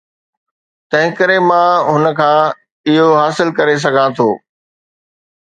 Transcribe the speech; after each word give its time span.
تنهنڪري 0.89 1.37
مان 1.49 1.69
هن 1.91 2.03
کان 2.19 2.39
اهو 2.91 3.07
حاصل 3.21 3.47
ڪري 3.57 3.75
سگهان 3.85 4.09
ٿو. 4.17 4.29